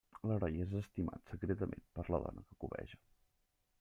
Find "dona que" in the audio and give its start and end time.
2.25-2.59